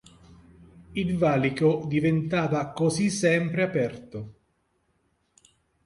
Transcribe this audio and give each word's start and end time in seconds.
Il 0.95 1.15
valico 1.15 1.83
diventava 1.85 2.71
così 2.71 3.11
sempre 3.11 3.61
aperto. 3.61 4.35